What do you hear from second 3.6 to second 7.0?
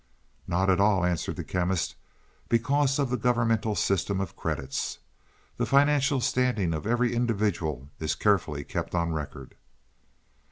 system of credits. The financial standing of